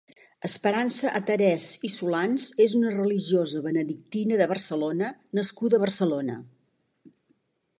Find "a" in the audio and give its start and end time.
5.81-5.85